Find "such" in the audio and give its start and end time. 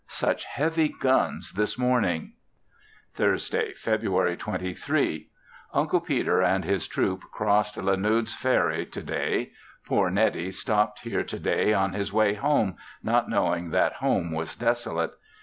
0.07-0.45